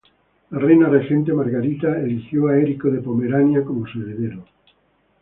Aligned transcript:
La 0.49 0.57
reina 0.57 0.89
regente 0.89 1.31
Margarita 1.31 1.95
eligió 2.01 2.47
a 2.47 2.57
Erico 2.57 2.89
de 2.89 3.01
Pomerania 3.01 3.63
como 3.63 3.85
su 3.85 4.01
heredero. 4.01 4.43